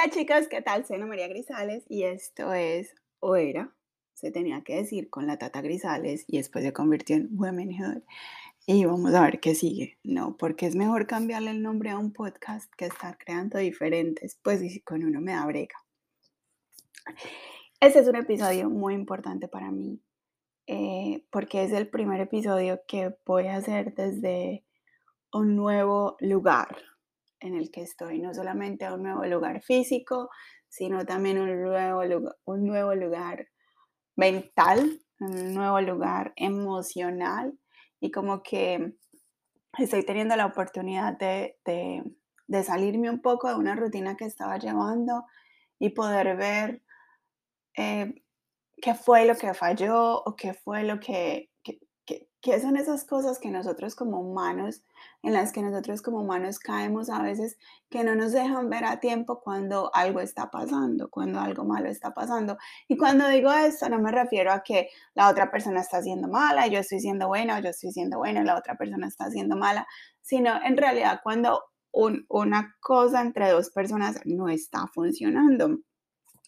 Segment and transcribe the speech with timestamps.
[0.00, 0.86] Hola chicos, ¿qué tal?
[0.86, 3.74] Soy María Grisales y esto es, o era,
[4.14, 8.02] se tenía que decir con la Tata Grisales y después se convirtió en Womenhood.
[8.64, 10.36] Y vamos a ver qué sigue, ¿no?
[10.36, 14.80] Porque es mejor cambiarle el nombre a un podcast que estar creando diferentes, pues y
[14.82, 15.74] con uno me da brega.
[17.80, 20.00] Este es un episodio muy importante para mí,
[20.68, 24.64] eh, porque es el primer episodio que voy a hacer desde
[25.32, 26.76] un nuevo lugar,
[27.40, 30.30] en el que estoy, no solamente un nuevo lugar físico,
[30.68, 32.02] sino también un nuevo
[32.44, 33.48] un nuevo lugar
[34.16, 37.58] mental, un nuevo lugar emocional
[38.00, 38.94] y como que
[39.78, 45.24] estoy teniendo la oportunidad de, de, salirme un poco de una rutina que estaba llevando
[45.78, 46.82] y poder ver
[47.76, 48.22] eh,
[48.80, 51.50] qué fue lo que falló o qué fue lo que,
[52.50, 54.82] ¿Qué son esas cosas que nosotros como humanos,
[55.22, 57.58] en las que nosotros como humanos caemos a veces,
[57.90, 62.14] que no nos dejan ver a tiempo cuando algo está pasando, cuando algo malo está
[62.14, 62.56] pasando?
[62.88, 66.66] Y cuando digo esto, no me refiero a que la otra persona está siendo mala,
[66.68, 69.86] yo estoy siendo buena, yo estoy siendo buena la otra persona está siendo mala,
[70.22, 75.80] sino en realidad cuando una cosa entre dos personas no está funcionando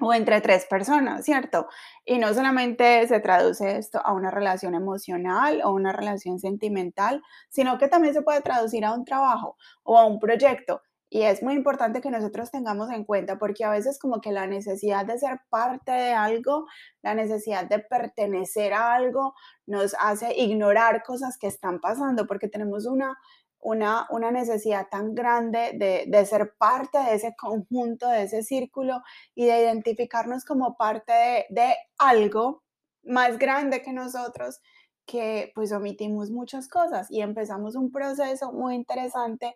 [0.00, 1.68] o entre tres personas, ¿cierto?
[2.04, 7.78] Y no solamente se traduce esto a una relación emocional o una relación sentimental, sino
[7.78, 10.82] que también se puede traducir a un trabajo o a un proyecto.
[11.10, 14.48] Y es muy importante que nosotros tengamos en cuenta porque a veces como que la
[14.48, 16.66] necesidad de ser parte de algo,
[17.02, 19.34] la necesidad de pertenecer a algo,
[19.64, 23.16] nos hace ignorar cosas que están pasando porque tenemos una
[23.64, 25.72] una, necesidad tan grande
[26.06, 29.02] de, ser parte de ese conjunto, de ese círculo
[29.34, 32.62] y de identificarnos como parte de, algo
[33.02, 34.60] más grande que nosotros
[35.06, 39.54] que pues omitimos muchas cosas y empezamos un proceso muy interesante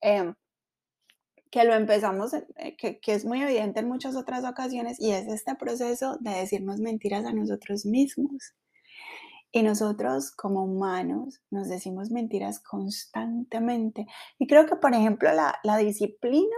[0.00, 0.34] em,
[1.50, 5.28] que lo empezamos, eh, que, que, es muy evidente en muchas otras ocasiones y es
[5.28, 8.54] este proceso de decirnos mentiras a nosotros mismos.
[9.56, 14.04] Y nosotros como humanos nos decimos mentiras constantemente.
[14.36, 16.56] Y creo que, por ejemplo, la, disciplina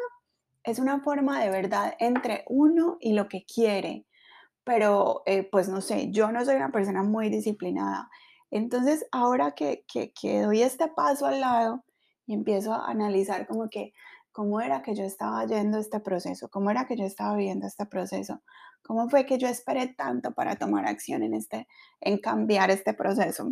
[0.64, 4.06] es una forma de verdad entre uno y lo que quiere.
[4.64, 8.08] Pero, eh, pues no sé, yo no soy una persona muy disciplinada.
[8.50, 11.84] Entonces, ahora que, que, que doy este paso al lado
[12.26, 13.92] y empiezo a analizar como que
[14.36, 17.86] cómo era que yo estaba yendo este proceso, cómo era que yo estaba viviendo este
[17.86, 18.42] proceso,
[18.86, 21.66] ¿Cómo fue que yo esperé tanto para tomar acción en, este,
[22.00, 23.50] en cambiar este proceso?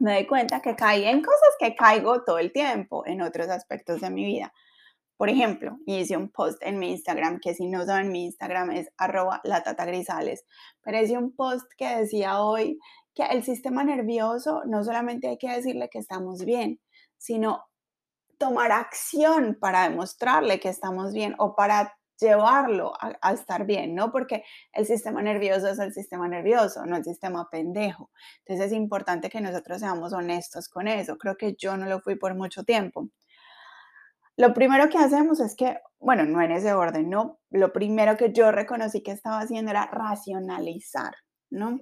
[0.00, 4.00] Me doy cuenta que caí en cosas que caigo todo el tiempo en otros aspectos
[4.00, 4.52] de mi vida.
[5.16, 8.88] Por ejemplo, hice un post en mi Instagram, que si no saben, mi Instagram es
[8.96, 10.44] arroba latatagrisales,
[10.82, 12.80] pero hice un post que decía hoy
[13.14, 16.80] que el sistema nervioso no solamente hay que decirle que estamos bien,
[17.16, 17.67] sino
[18.38, 24.10] tomar acción para demostrarle que estamos bien o para llevarlo a, estar bien, ¿no?
[24.10, 28.10] Porque el sistema nervioso es el sistema nervioso, no el sistema pendejo.
[28.40, 31.16] Entonces es importante que nosotros seamos honestos con eso.
[31.16, 33.08] Creo que yo no lo fui por mucho tiempo.
[34.36, 37.40] Lo primero que hacemos es que, bueno, no en ese orden, ¿no?
[37.50, 41.14] Lo primero que yo reconocí que estaba haciendo era racionalizar,
[41.50, 41.80] ¿no?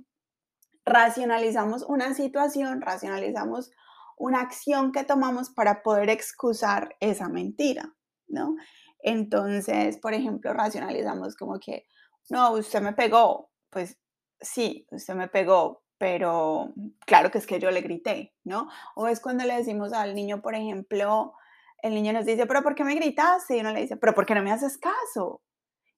[0.84, 3.72] Racionalizamos una situación, racionalizamos
[4.16, 7.94] una acción que tomamos para poder excusar esa mentira,
[8.28, 8.56] ¿no?
[9.00, 11.86] Entonces, por ejemplo, racionalizamos como que,
[12.30, 13.98] no, usted me pegó, pues
[14.40, 16.72] sí, usted me pegó, pero
[17.06, 18.68] claro que es que yo le grité, ¿no?
[18.94, 21.34] O es cuando le decimos al niño, por ejemplo,
[21.82, 23.56] el niño nos dice, pero ¿por qué me gritaste?
[23.56, 25.42] Y uno le dice, pero ¿por qué no me haces caso?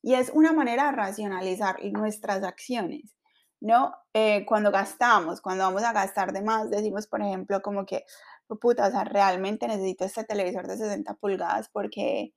[0.03, 3.17] Y es una manera de racionalizar nuestras acciones,
[3.61, 3.95] ¿no?
[4.15, 8.05] Eh, cuando gastamos, cuando vamos a gastar de más, decimos, por ejemplo, como que,
[8.61, 12.35] puta, o sea, realmente necesito este televisor de 60 pulgadas porque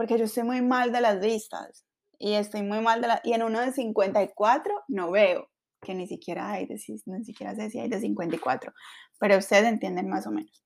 [0.00, 1.84] porque yo estoy muy mal de las vistas
[2.18, 3.20] y estoy muy mal de la...
[3.22, 5.50] Y en uno de 54 no veo,
[5.82, 8.72] que ni siquiera hay, de, ni siquiera sé si hay de 54,
[9.18, 10.64] pero ustedes entienden más o menos.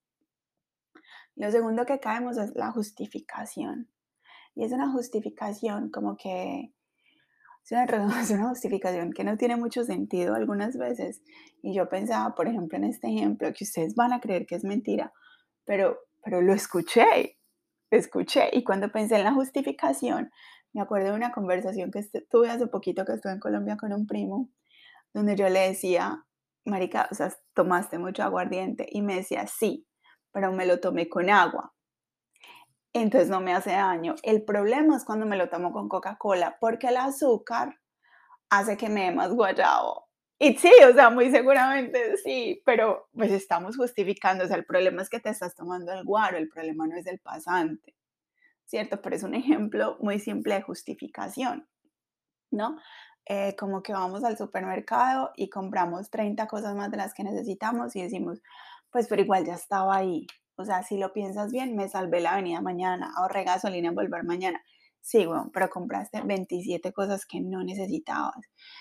[1.35, 3.91] Lo segundo que caemos es la justificación.
[4.55, 6.73] Y es una justificación como que
[7.65, 7.85] es una,
[8.23, 11.23] es una, justificación que no tiene mucho sentido algunas veces.
[11.63, 14.65] Y yo pensaba, por ejemplo, en este ejemplo, que ustedes van a creer que es
[14.65, 15.13] mentira,
[15.65, 17.39] pero, pero lo escuché
[17.97, 20.31] escuché y cuando pensé en la justificación,
[20.73, 24.07] me acuerdo de una conversación que tuve hace poquito que estuve en Colombia con un
[24.07, 24.51] primo,
[25.13, 26.25] donde yo le decía,
[26.65, 29.87] Marica, o sea, tomaste mucho aguardiente y me decía, sí,
[30.33, 31.74] pero me lo tomé con agua.
[32.95, 34.15] Entonces no me hace daño.
[34.23, 37.81] El problema es cuando me lo tomo con Coca-Cola, porque el azúcar
[38.49, 40.09] hace que me dé más guayabo.
[40.39, 45.03] Y sí, o sea, muy seguramente sí, pero pues estamos justificando, o sea, el problema
[45.03, 47.97] es que te estás tomando el guaro, el problema no es el pasante,
[48.65, 49.01] ¿cierto?
[49.03, 51.69] Pero es un ejemplo muy simple de justificación,
[52.51, 52.79] ¿no?
[53.27, 57.97] Eh, como que vamos al supermercado y compramos 30 cosas más de las que necesitamos
[57.97, 58.43] y decimos,
[58.91, 60.27] pues pero igual ya estaba ahí.
[60.57, 64.25] O sea, si lo piensas bien, me salvé la avenida mañana, ahorré gasolina en volver
[64.25, 64.63] mañana.
[65.01, 68.37] Sí, bueno, pero compraste 27 cosas que no necesitabas.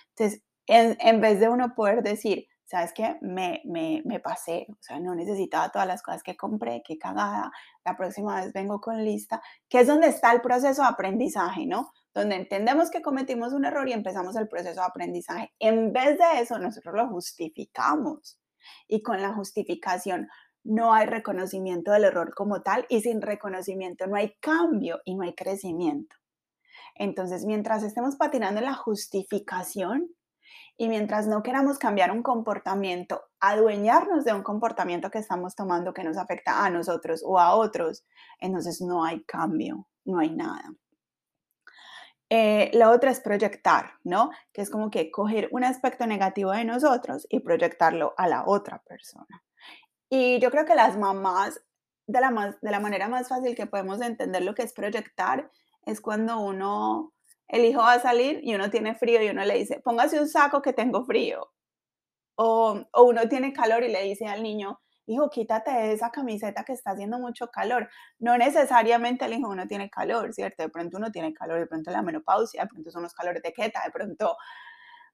[0.10, 3.18] Entonces, en, en vez de uno poder decir, ¿sabes qué?
[3.22, 7.52] Me, me, me, pasé, o sea, no necesitaba todas las cosas que compré, qué cagada,
[7.86, 11.92] la próxima vez vengo con lista, que es donde está el proceso de aprendizaje, ¿no?
[12.14, 15.52] Donde entendemos que cometimos un error y empezamos el proceso de aprendizaje.
[15.60, 18.40] En vez de eso, nosotros lo justificamos
[18.88, 20.28] y con la justificación
[20.64, 25.24] no hay reconocimiento del error como tal y sin reconocimiento no hay cambio y no
[25.24, 26.16] hay crecimiento.
[26.96, 30.10] Entonces, mientras estemos patinando en la justificación,
[30.78, 36.04] y mientras no queramos cambiar un comportamiento, adueñarnos de un comportamiento que estamos tomando que
[36.04, 38.06] nos afecta a nosotros o a otros,
[38.40, 40.74] entonces no hay cambio, no hay nada.
[42.30, 44.32] Eh, la otra es proyectar, ¿no?
[44.52, 48.82] Que es como que coger un aspecto negativo de nosotros y proyectarlo a la otra
[48.82, 49.44] persona.
[50.16, 51.60] Y yo creo que las mamás,
[52.06, 55.50] de la, de la manera más fácil que podemos entender lo que es proyectar,
[55.88, 57.14] es cuando uno
[57.48, 60.30] el hijo va a salir y uno tiene frío y uno le dice, póngase un
[60.30, 61.52] saco que tengo frío.
[62.36, 66.74] O, o uno tiene calor y le dice al niño, hijo, quítate esa camiseta que
[66.74, 67.90] está haciendo mucho calor.
[68.20, 70.62] No necesariamente el hijo uno tiene calor, ¿cierto?
[70.62, 73.52] De pronto uno tiene calor, de pronto la menopausia, de pronto son los calores de
[73.52, 74.38] queta, de pronto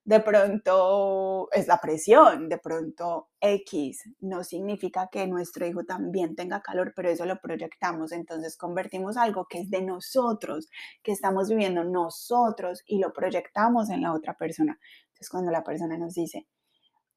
[0.04, 6.62] de pronto es la presión, de pronto X, no significa que nuestro hijo también tenga
[6.62, 10.68] calor, pero eso lo proyectamos, entonces convertimos algo que es de nosotros,
[11.02, 14.78] que estamos viviendo nosotros y lo proyectamos en la otra persona.
[15.08, 16.46] Entonces cuando la persona nos dice,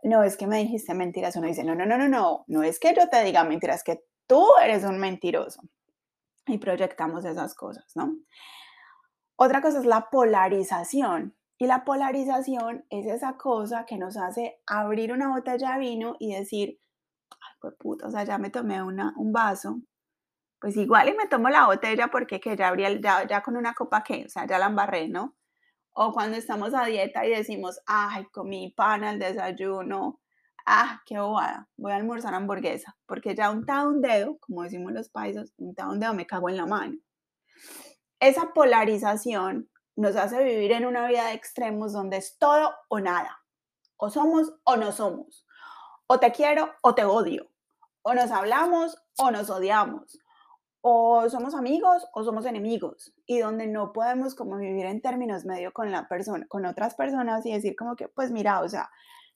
[0.04, 2.80] no es que me dijiste mentiras, uno dice, no, no, no, no, no, no es
[2.80, 5.62] que yo te diga mentiras, que tú eres un mentiroso.
[6.46, 8.18] Y proyectamos esas cosas, ¿no?
[9.38, 11.36] Otra cosa es la polarización.
[11.64, 16.36] Y la polarización es esa cosa que nos hace abrir una botella de vino y
[16.36, 16.78] decir,
[17.32, 19.80] ay, pues puta, o sea, ya me tomé una, un vaso,
[20.60, 24.04] pues igual y me tomo la botella porque que ya, abrí ya, con una copa
[24.04, 25.38] que, o sea, ya la embarré, ¿no?
[25.94, 30.20] O cuando estamos a dieta y decimos, ay, comí pan al desayuno,
[30.66, 35.08] ah, qué bobada, voy a almorzar hamburguesa, porque ya un un dedo, como decimos los
[35.08, 36.98] países, un un dedo me cago en la mano.
[38.20, 43.40] Esa polarización nos hace vivir en una vida de extremos donde es todo o nada.
[43.98, 45.46] O somos o no somos.
[46.08, 47.50] O te quiero o te odio.
[48.02, 50.20] O nos hablamos o nos odiamos.
[50.82, 53.14] O somos amigos o somos enemigos.
[53.26, 57.46] Y donde no podemos como vivir en términos medio con la persona, con otras personas
[57.46, 58.90] y decir como que, pues mira, o sea,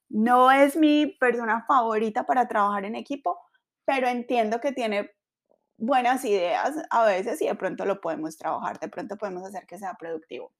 [0.09, 3.39] no es mi persona favorita para trabajar en equipo,
[3.85, 5.11] pero entiendo que tiene
[5.77, 9.77] buenas ideas a veces y de pronto lo podemos trabajar, de pronto podemos hacer que
[9.77, 10.51] sea productivo.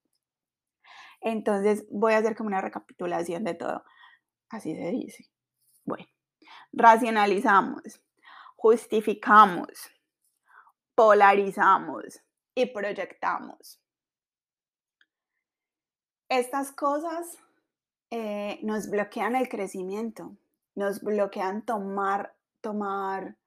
[1.22, 3.84] Entonces voy a hacer como una recapitulación de todo.
[4.50, 5.28] Así se dice.
[5.84, 6.06] Bueno,
[6.72, 8.02] racionalizamos,
[8.56, 9.68] justificamos,
[10.96, 12.22] polarizamos
[12.54, 13.81] y proyectamos.
[16.30, 17.38] Estas cosas
[18.12, 20.38] eh, nos bloquean el crecimiento,
[20.75, 23.38] nos bloquean tomar, tomar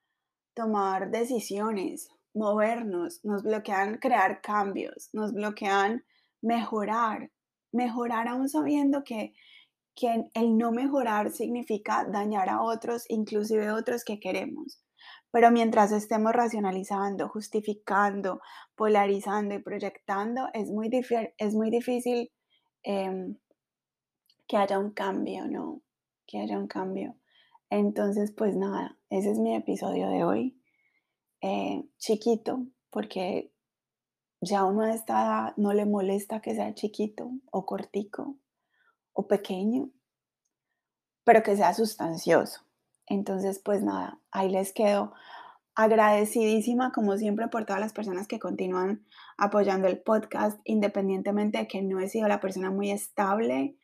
[0.60, 6.04] tomar decisiones, movernos, nos bloquean crear cambios, nos bloquean
[6.42, 7.30] mejorar,
[7.72, 9.32] mejorar aún sabiendo que,
[9.94, 14.82] que el no mejorar significa dañar a otros, inclusive otros que queremos.
[15.30, 18.42] Pero mientras estemos racionalizando, justificando,
[18.74, 20.90] polarizando y proyectando, es muy,
[21.38, 22.30] es difícil
[22.82, 23.38] em,
[24.46, 25.80] que haya un cambio, ¿no?
[26.26, 27.16] Que haya un cambio.
[27.70, 30.56] Entonces, pues nada, ese es mi episodio de hoy.
[31.42, 33.52] Eh, chiquito, porque
[34.40, 38.36] ya uno de esta edad no le molesta que sea chiquito o cortico
[39.12, 39.90] o pequeño,
[41.24, 42.62] pero que sea sustancioso.
[43.06, 45.12] Entonces, pues nada, ahí les quedo
[45.74, 51.82] agradecidísima como siempre por todas las personas que continúan apoyando el podcast, independientemente de que
[51.82, 53.76] no he sido la persona muy estable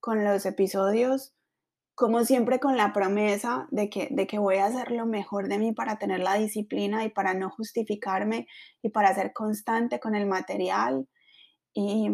[0.00, 1.35] con los episodios
[1.96, 5.58] como siempre con la promesa de que, de que voy a hacer lo mejor de
[5.58, 8.46] mí para tener la disciplina y para no justificarme
[8.82, 11.08] y para ser constante con el material
[11.72, 12.10] y,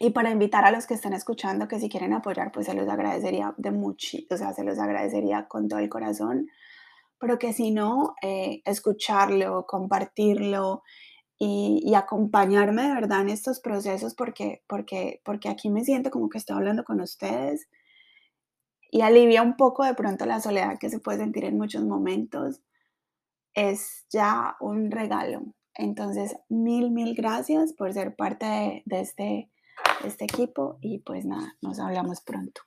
[0.00, 2.88] y para invitar a los que estén escuchando que si quieren apoyar, pues se los
[2.88, 6.48] agradecería de mucho, o sea, se los agradecería con todo el corazón,
[7.20, 10.82] pero que si no, eh, escucharlo, compartirlo
[11.38, 16.28] y, y, acompañarme de verdad en estos procesos porque, porque, porque aquí me siento como
[16.28, 17.68] que estoy hablando con ustedes
[18.94, 22.60] y alivia un poco de pronto la soledad que se puede sentir en muchos momentos,
[23.52, 25.42] es ya un regalo.
[25.74, 29.50] Entonces, mil, mil gracias por ser parte de, de este,
[30.04, 32.60] este equipo y pues nada, nos hablamos pronto.